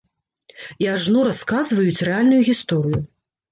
І 0.83 0.87
ажно 0.93 1.19
расказваюць 1.29 2.03
рэальную 2.09 2.43
гісторыю. 2.51 2.99